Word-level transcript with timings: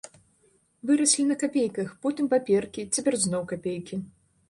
Выраслі 0.91 1.27
на 1.33 1.37
капейках, 1.45 1.93
потым 2.07 2.25
паперкі, 2.35 2.89
цяпер 2.93 3.23
зноў 3.27 3.43
капейкі. 3.57 4.05